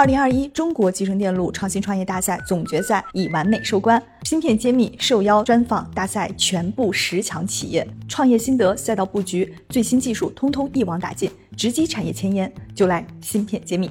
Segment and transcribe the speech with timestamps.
[0.00, 13.90] 二零二一中国集成电路创新创业大赛总决赛已完美收官，芯片揭秘受邀专访大赛全部十强企业，创业心得、赛道布局、最新技术，通通一网打尽，直击产业前沿，就来芯片揭秘。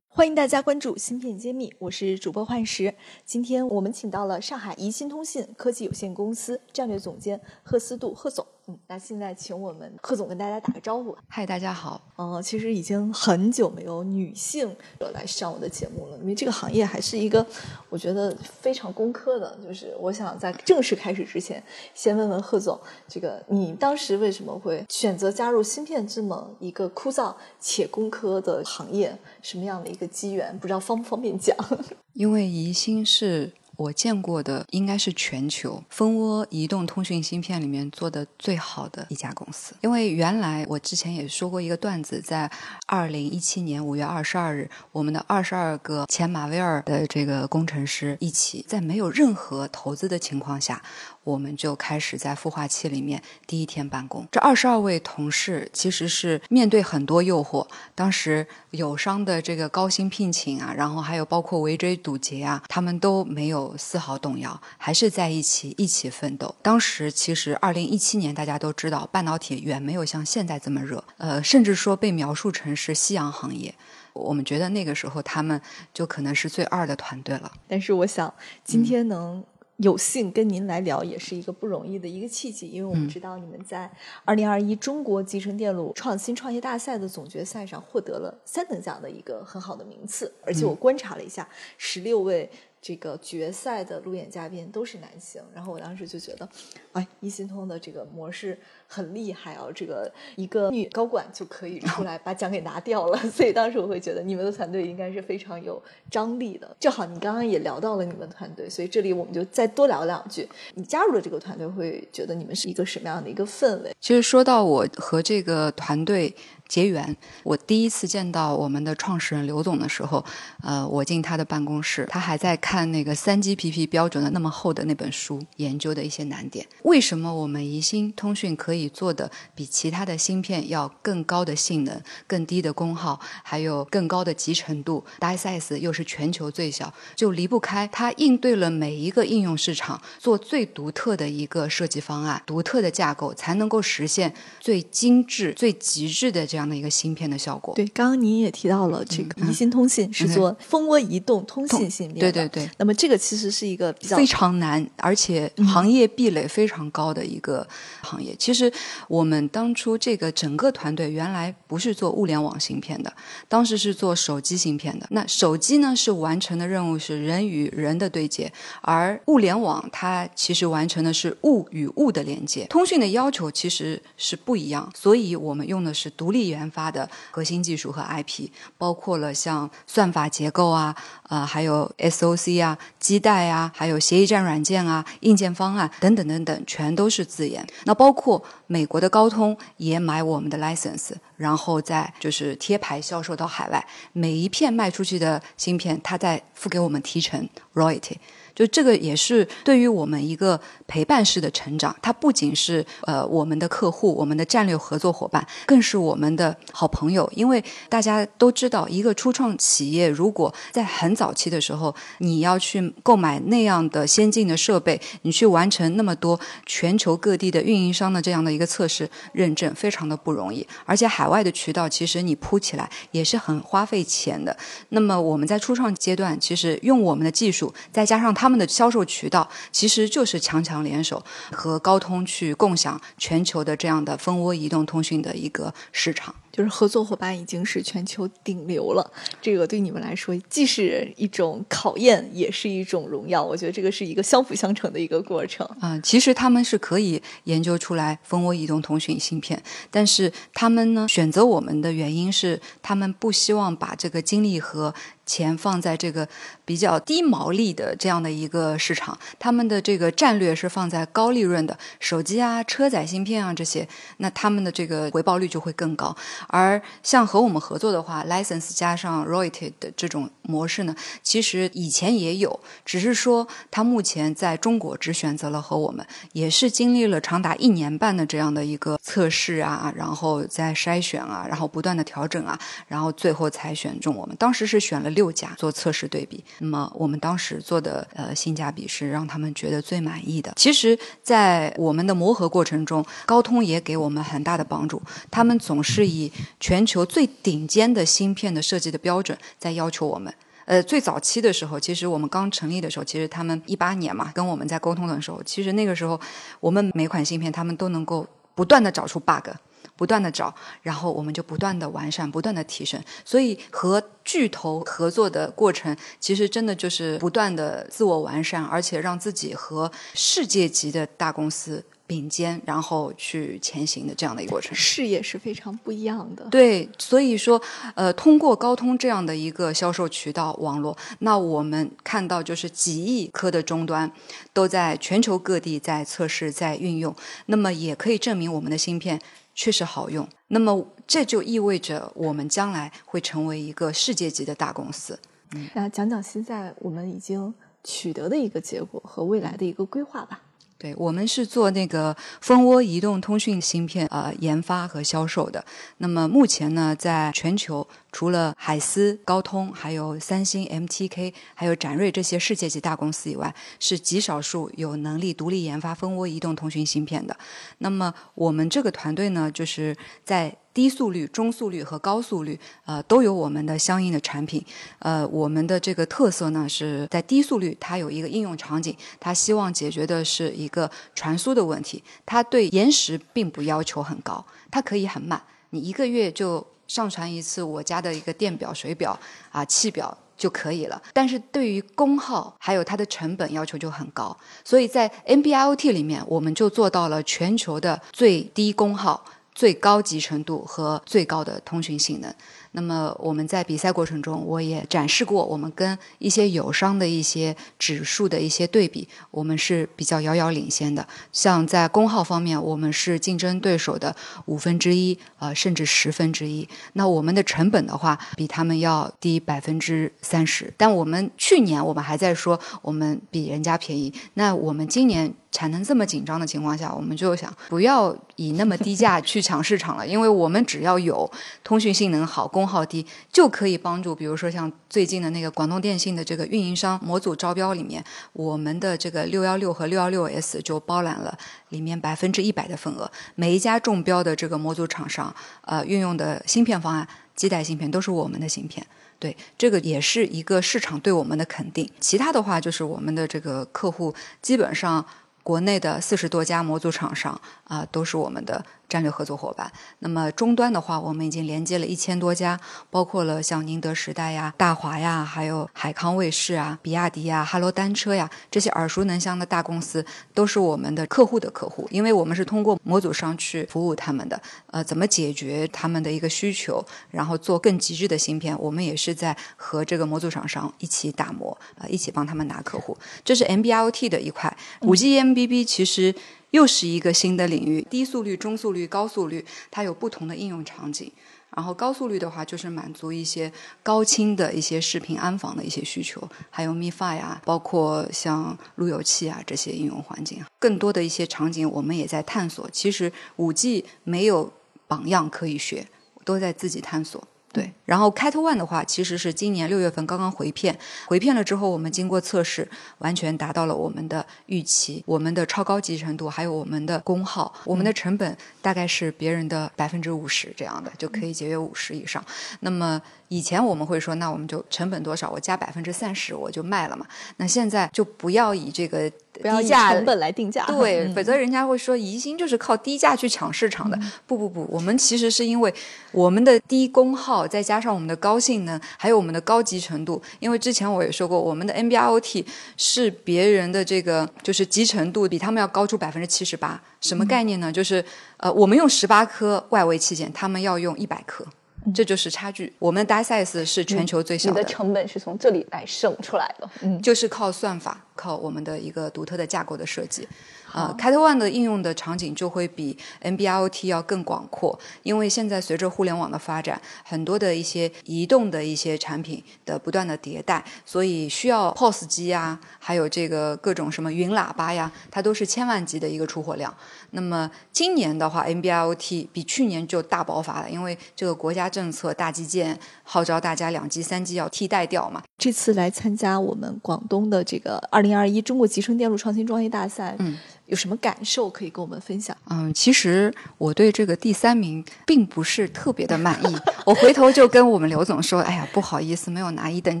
[0.08, 2.92] 欢迎大家关注芯片揭秘，我是主播幻石。
[3.24, 8.44] 今天我们请到了上海宜兴通信科技有限公司战略总监贺思杜贺总。
[8.66, 11.14] 嗯，那现在请我们贺总跟大家打个招呼。
[11.28, 12.00] 嗨，大家好。
[12.16, 14.74] 呃，其实已经很久没有女性
[15.12, 17.44] 来上我的节目了，因为这个行业还是一个
[17.90, 19.54] 我觉得非常工科的。
[19.62, 29.14] 就是我想在正式开始之前，先问问贺总，这个你当时为什么会选择加入芯片这么一个枯燥且工科的行业？
[29.42, 30.58] 什么样的一个机缘？
[30.58, 31.54] 不知道方不方便讲？
[32.14, 33.52] 因为宜兴是。
[33.76, 39.74] 我见过的应该是全球蜂窝移动通讯芯片里面做的最好的一家公司。
[39.80, 42.50] 因为原来我之前也说过一个段子，在
[42.86, 50.82] 二零一七年五月二十二日，我们的二十二个前马威尔的这个工程师一起，在没有任何投资的情况下。
[51.24, 54.28] 我们就开始在孵化器里面第一天办公。
[54.30, 66.54] 这二十二位同事其实是面对很多诱惑，当时友商的这个高薪聘请啊，然后还有包括围追堵截啊，他们都没有丝毫动摇，还是在一起一起奋斗。
[66.62, 73.74] 当时其实二零一七年大家都知道，半导体远没有像现在这么热，呃，甚至说被描述成是夕阳行业。
[74.12, 75.60] 我们觉得那个时候他们
[75.92, 77.50] 就可能是最二的团队了。
[77.66, 79.42] 但是我想今天能。
[79.78, 83.90] 有幸跟您来聊，也是一个不容易的一个契机，因为我们知道你们在
[84.24, 92.50] 二零二一中国集成电路创新创业大赛的总决赛上获得了三等奖的一个很好的名次，而且我观察了一下，十六位。
[92.86, 96.46] 这个决赛的路演嘉宾都是男性，然后我当时就觉得，
[96.92, 98.60] 哎，一心通的这个模式
[98.94, 99.66] 很厉害啊！
[99.74, 106.76] 这个一个女高管就可以出来把奖给拿掉了， 所以当时我会觉得你们的团队应该是非常有张力的。
[106.78, 110.48] 正好你刚刚也聊到了你们团队，所以这里我们就再多聊两句。
[110.74, 113.92] 你加入了这个团队，会觉得你们是一个什么样的一个氛围？
[114.00, 116.32] 其实说到我和这个团队。
[116.66, 117.14] 结缘。
[117.42, 120.24] 我第一次见到我们的创始人刘总的时候，
[120.62, 126.66] 呃，我进他的办公室，他还在看那个三 GPP 标准的那么厚的那本书，研究的一些难点。
[126.84, 146.44] 为什么我们宜兴通讯可以做的比其他的芯片要更高的性能、更低的功耗，还有更高的集成度，die size 又是全球最小，就离不开它应对了每一个应用市场，做最独特的一个设计方案、独特的架构，才能够实现最精致、最极致的。
[146.54, 147.74] 这样的一个芯片的效果。
[147.74, 152.70] 对，刚刚您也提到了这个宜兴通信是做蜂窝移动通信芯片对对对。
[152.76, 157.66] 那么这个其实是一个比较非常难，而且行业壁垒非常高的一个
[158.02, 158.36] 行业。
[158.38, 158.63] 其实
[159.08, 163.12] 我们当初这个整个团队原来不是做物联网芯片的，
[163.48, 165.06] 当时是做手机芯片的。
[165.10, 172.64] 那手机呢是完成的任务是人与人的对接，而物联网它其实完成的是物与物的连接。
[172.66, 176.44] 通讯的要求其实是不一样，所以我们用的是独立。
[176.44, 180.94] 研发的核心技术和 IP，包括了像算法结构啊，
[181.30, 187.66] 呃，还有 SOC 啊、基带啊，还有协议站软件啊、硬件方案等等等等，全都是自研。
[187.84, 198.16] 那包括美国的高通也买我们的 license，然后再就是贴牌销售到海外，每一片卖出去的芯片，它再付给我们提成 royalty。
[198.54, 207.28] 就这个也是对于我们一个陪伴式的成长，它不仅是呃我们的客户、我们的战略合作伙伴，更是我们的好朋友。
[207.34, 220.64] 因为大家都知道，一个初创企业如果在很早期的时候，你要去购买那样的先进的设备，你去完成那么多全球各地的运营商的这样的一个测试认证，非常的不容易。
[220.84, 224.56] 而且海外的渠道其实你铺起来也是很花费钱的。
[224.90, 228.43] 那么我们在初创阶段，其实用我们的技术，再加上它。
[228.44, 236.34] 他们的销售渠道其实就是强强联手，和高通去共享全球的这样的蜂窝移动通讯的一个市场。
[236.52, 239.10] 就是合作伙伴已经是全球顶流了，
[239.42, 243.42] 这个对你们来说既是一种考验，也是一种荣耀。
[243.42, 245.66] 我觉得这个是一个相辅相成的一个过程。
[245.80, 249.60] 啊，其实他们是可以研究出来蜂窝移动通讯芯片，
[249.90, 254.94] 但是他们呢选择我们的原因是，他们不希望把这个精力和
[255.26, 256.28] 钱放在这个
[256.64, 263.88] 比较低毛利的这样的一个市场，他们的这个战略是放在高利润的手机啊、车载芯片啊这些，
[264.18, 266.14] 那他们的这个回报率就会更高。
[266.48, 284.36] 而像和我们合作的话，license 加上 royalty 的这种模式呢，其实以前也有，只是说他目前在中国只选择了和我们，也是经历了长达一年半的这样的一个测试啊，然后再筛选啊，然后不断的调整啊，然后最后才选中我们。
[284.36, 285.10] 当时是选了。
[285.14, 290.52] 六家做测试对比，那么我们当时做的呃性价比是让他们觉得最满意的。
[290.56, 295.00] 其实，在我们的磨合过程中，高通也给我们很大的帮助。
[295.30, 300.32] 他们总是以全球最顶尖的芯片的设计的标准在要求我们。
[300.66, 306.18] 呃，最早期的时候，其实我们刚成立的时候，其实他们一八年嘛，跟我们在沟通的时候，其实那个时候
[306.60, 309.50] 我们每款芯片他们都能够不断的找出 bug。
[309.96, 313.02] 不断的找，然后我们就不断的完善，不断的提升。
[313.24, 324.74] 所以和巨头合作的过程，其实真的就是不断的自我完善，而且让自己和世界级的大公司并肩，然后去前行的这样的一个过程。
[324.74, 326.44] 视野是非常不一样的。
[326.50, 327.60] 对，所以说，
[327.94, 334.10] 呃，通过高通这样的一个销售渠道网络，那我们看到就是几亿颗的终端
[334.52, 337.14] 都在全球各地在测试、在运用，
[337.46, 339.20] 那么也可以证明我们的芯片。
[339.56, 345.16] 确实好用，那么这就意味着我们将来会成为一个世界级的大公司。
[345.54, 347.54] 嗯，那讲讲现在我们已经
[347.84, 350.42] 取得的一个结果和未来的一个规划吧。
[350.84, 355.64] 对我们是做那个蜂窝移动通讯芯片呃研发和销售的。
[355.96, 367.36] 那么目前呢，在全球除了海思、高通，还有三星、MTK，还有展锐这些世界级大公司以外，是极少数有能力独立研发蜂窝移动通讯芯片的。
[367.78, 370.56] 那么我们这个团队呢，就是在。
[370.74, 374.60] 低速率、中速率和高速率，呃，都有我们的相应的产品。
[374.98, 382.02] 呃，我们的这个特色呢，是在低速率，它有一个应用场景，它希望解决的是一个传输的问题。
[382.26, 385.40] 它对延时并不要求很高，它可以很慢，
[385.70, 389.18] 你一个月就上传一次我家的一个电表、水表
[389.50, 391.02] 啊、气表就可以了。
[391.12, 399.24] 但是对于功耗还有它的成本要求就很高，所以在 NB-IoT 里面，我们就做到了全球的最低功耗。
[399.56, 402.34] 最高集成度和最高的通讯性能。
[402.76, 411.06] 那么我们在比赛过程中，我也展示过我们跟一些友商的一些指数的一些对比，我们是比较遥遥领先的。
[411.32, 414.14] 像在功耗方面，我们是竞争对手的
[414.46, 416.68] 五分之一，呃，甚至十分之一。
[416.94, 420.74] 那我们的成本的话，比他们要低百分之三十。
[420.76, 431.30] 但我们去年我们还在说我们比人家便宜，那我们今年产能这么紧张的情况下，我们就想不要以那么低价去 抢市场了，因为我们只要有
[431.62, 438.02] 通讯性能好，功耗低就可以帮助，比如说像最近的那个广东电信的这个运营商模组招标里面，
[438.32, 441.36] 我们的这个六幺六和六幺六 S 就包揽了
[441.68, 443.10] 里面百分之一百的份额。
[443.34, 445.34] 每一家中标的这个模组厂商，
[445.66, 447.06] 呃，运用的芯片方案，
[447.36, 448.86] 基带芯片都是我们的芯片。
[449.18, 451.86] 对，这个也是一个市场对我们的肯定。
[452.00, 455.04] 其他的话就是我们的这个客户，基本上
[455.42, 458.64] 国内的四十多家模组厂商啊，都是我们的。
[458.94, 459.68] 战略合作伙伴。
[459.98, 462.60] 那么终端的话，我们已经连接了一千多家，
[462.90, 471.88] 包括了像宁德时代呀、大华呀，还有海康卫视啊、比亚迪呀、哈罗单车呀这些耳熟能详的大公司，都是我们的客户的客户。
[471.90, 476.80] 因为我们是通过模组商去服务他们的，呃，怎么解决他们的一个需求，
[477.10, 482.96] 然后做更极致的芯片，我们也是在和这个模组厂商一起打磨，呃，一起帮他们拿客户。
[483.24, 486.14] 这是 MBIoT 的一块，五 G MBB 其实。
[486.54, 491.10] 又是一个新的领域，低速率、中速率、高速率，它有不同的应用场景。
[491.50, 500.44] 然后高速率的话，就是满足一些高清的一些视频安防的一些需求，还有 MiFi 啊，包括像路由器啊这些应用环境。
[500.60, 502.70] 更多的一些场景，我们也在探索。
[502.70, 504.52] 其实五 G 没有
[504.86, 505.88] 榜样可以学，
[506.24, 507.26] 都在自己探索。
[507.54, 512.68] 对，然后 Cat One 的话，其实是今年六月份刚刚回片，回片了之后，我们经过测试，
[512.98, 522.22] 完全达到了我们的预期，我们的超高集成度，还有我们的功耗，我们的成本大概是别人的百分之五十这样的，就可以节约五十以上。
[522.58, 527.06] 那么以前我们会说，那我们就成本多少，我加百分之三十我就卖了嘛。
[527.36, 529.08] 那现在就不要以这个。
[529.44, 533.98] 不要以成本来定价，对， 否则人家会说宜兴就是靠低价去抢市场的。
[534.26, 535.72] 不不不，我们其实是因为
[536.12, 540.22] 我们的低功耗，再加上我们的高性能，还有我们的高集成度。
[540.40, 542.46] 因为之前我也说过，我们的 NB-IoT
[542.78, 546.80] 是别人的这个就是集成度比他们要高出百分之七十八。
[547.02, 547.70] 什么概念呢？
[547.70, 548.02] 就是
[548.38, 551.44] 呃，我们用十八颗外围器件，他们要用一百颗。
[551.92, 552.72] 这就是差距。
[552.78, 560.26] 我们 die size 是全球最小的，你的成本是从这里来省出来的，嗯，就是靠算法，靠我们的一个独特的架构的设计。
[560.74, 576.74] 啊 c a t One 的应用的场景就会比 NB-IoT 要更广阔，因为现在随着互联网的发展，很多的一些移动的一些产品的不断的迭代，所以需要 POS 机呀，还有这个各种什么云喇叭呀，它都是千万级的一个出货量。
[577.12, 585.22] 那么今年的话，NB-IoT 比去年就大爆发了，因为这个国家政策大基建号召大家两 G、三 G 要替代掉嘛。
[585.44, 590.38] 这次来参加我们广东的这个二零二一中国集成电路创新专业大赛，嗯。
[590.66, 592.34] 有什么感受可以跟我们分享？
[592.48, 596.56] 嗯，其实我对这个第三名并不是特别的满意。
[596.86, 600.00] 我回头就跟我们刘总说：“哎呀，不好意思，没有拿一等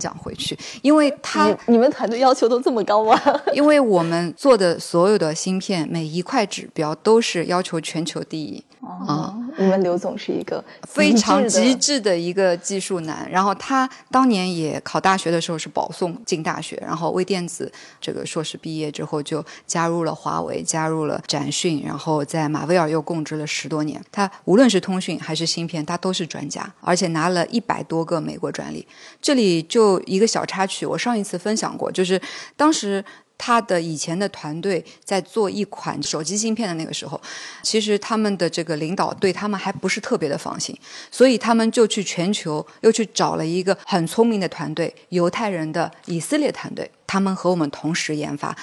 [0.00, 3.20] 奖回去，因为他你们团队要求都这么高吗？
[3.52, 17.70] 因为我们做的所有的芯片每一块指标都是要求全球第一。”啊，你们刘总是一个非常极致的一个技术男，然后他当年也考大学的时候是保送进大学，然后微电子
[18.00, 24.02] 这个硕士毕业之后就加入了华为，加入了展讯，然后在马威尔又供职了十多年。
[24.10, 28.86] 他无论是通讯还是芯片，他都是专家，而且拿了一百多个美国专利。
[29.20, 32.20] 这里就一个小插曲，我上一次分享过，就是
[32.56, 33.04] 当时。
[33.44, 37.20] 他的以前的团队在做一款手机芯片的那个时候，
[37.62, 40.74] 其实他们的这个领导对他们还不是特别的放心，
[41.10, 48.56] 所以他们就去全球又去找了一个很聪明的团队，犹太人的以色列团队，他们和我们同时研发。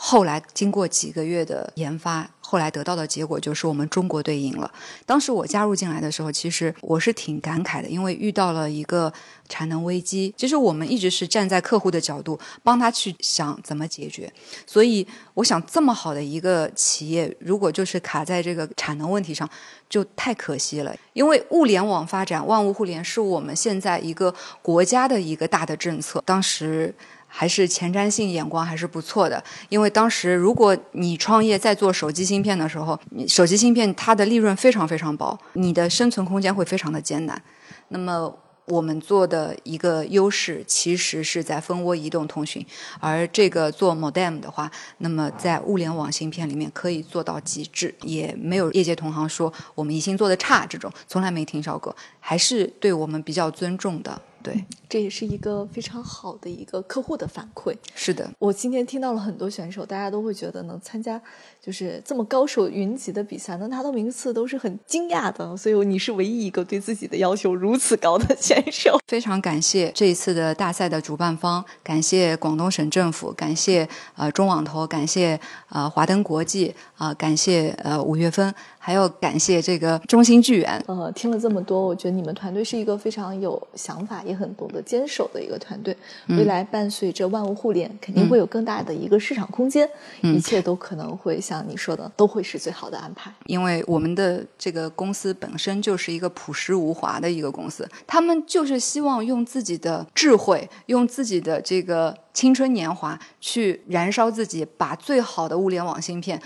[0.00, 4.70] 后来经过几个月的研发，后来得到的结果就是我们中国队赢了。
[5.04, 9.12] 当时我加入进来的时候，其实我是挺感慨的，因为遇到了一个
[9.48, 10.32] 产能危机。
[10.36, 14.32] 其实我们一直是站在客户的角度，帮他去想怎么解决。
[14.64, 19.50] 所以我想，这么好的一个企业，如果就是卡在这个产能问题上，
[19.88, 20.94] 就太可惜了。
[21.12, 26.22] 因为物联网发展、万物互联是我们现在一个国家的一个大的政策。
[26.24, 26.94] 当时。
[27.28, 37.40] 还是前瞻性眼光还是不错的，因为当时如果你创业在做手机芯片的时候，你手机芯片它的利润非常非常薄，你的生存空间会非常的艰难。
[37.88, 42.64] 那么我们做的一个优势其实是在蜂窝移动通讯，
[43.00, 54.20] 而这个做 modem 的话，那么在物联网芯片里面可以做到极致，也没有业界同行说我们宜兴做的差，这种从来没听说过，还是对我们比较尊重的。
[54.42, 57.76] 对，这也是一个非常好的一个客户的反馈。
[57.94, 61.20] 是的，我今天听到了很多选手，大家都会觉得能参加
[61.60, 65.56] 就是这么高手云集的比赛，能拿到名次都是很惊讶的。
[65.56, 68.98] 所以你是唯一一个对自己的要求如此高的选手。
[69.08, 78.54] 非常感谢这一次的大赛的主办方，感谢广东省政府，感谢呃中网投，感谢呃华登国际，啊感谢呃五月份。
[78.80, 80.82] 还要感谢这个中心巨源。
[80.86, 85.96] 呃，听了这么多，我觉得你们团队是一个非常有想法，也很懂得坚守的一个团队。
[86.28, 89.88] 未来伴随着万物互联，肯定会有更大的一个市场空间，
[90.22, 93.32] 一切都可能会像你说的，都会是最好的安排。
[93.46, 106.40] 因为我们的这个公司本身就是一个朴实无华的一个公司，他们就是希望用自己的智慧，用自己的这个青春年华去燃烧自己，把最好的物联网芯片。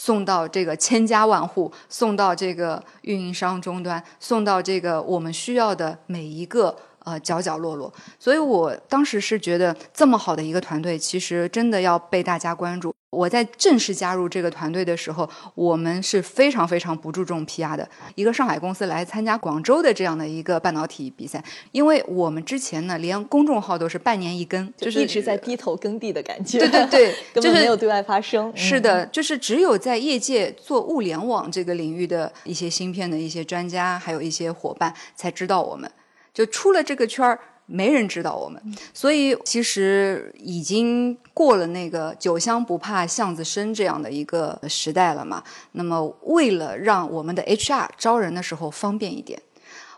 [0.00, 6.76] 送到这个千家万户，送到这个运营商终端，送到这个我们需要的每一个
[7.08, 7.92] 呃角角落落。
[8.18, 12.94] 所以我当时是觉得，这么好的一个团队，其实真的要被大家关注。
[13.10, 26.58] 我在正式加入这个团队的时候，我们是非常非常不注重 PR 的一个上海公司来参加广州的这样的一个半导体比赛，因为我们之前呢，连公众号都是半年一更，就是一直在低头耕地的感觉。
[26.58, 28.54] 对对对， 根本没有对外发声。
[28.54, 35.90] 是的，就是只有在业界做物联网这个领域的一些芯片的一些专家，还有一些伙伴才知道我们，
[36.38, 37.38] 就出了这个圈儿。
[37.70, 38.58] 没人知道我们，
[38.94, 45.44] 所以其实已经过了那个酒香不怕巷子深这样的一个时代了嘛。
[45.72, 49.42] 那么，为了让我们的 HR 招人的时候方便一点，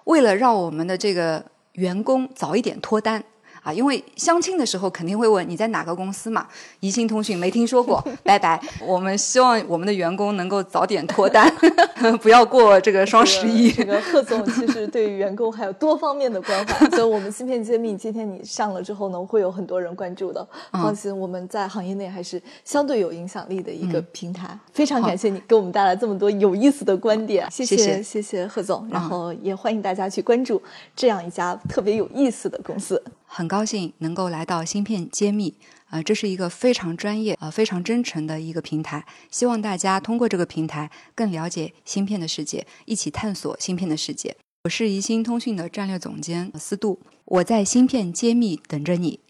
[0.02, 1.44] 为了让我们的这个
[1.74, 3.22] 员工早一点脱单。
[3.62, 6.46] 啊，因为相亲的时候肯定会问你在哪个公司嘛，
[6.80, 8.60] 宜兴通讯没听说过，拜拜。
[8.80, 11.52] 我们希望我们的员工能够早点脱单，
[12.22, 13.70] 不要过这个双十一。
[13.70, 20.46] 这个贺总其实对于员工还有多方面的关怀，所以我们芯片揭秘今天你上了之后呢，会有很多人关注的。
[20.72, 24.58] 放心，我们在行业内还是相对有影响力的一个平台。
[24.72, 30.60] 非常感谢你给我们带来这么多有意思的观点，谢谢谢谢贺总，然后也欢迎大家去关注
[30.96, 33.02] 这样一家特别有意思的公司。
[33.32, 35.54] 很高兴能够来到芯片揭秘，
[35.88, 39.06] 啊，这是一个非常专业、啊非常真诚的一个平台。
[39.30, 44.36] 希望大家通过这个平台更了解芯片的世界，一起探索芯片的世界。
[44.64, 49.20] 我是宜兴通讯的战略总监司度，我在芯片揭秘等着你。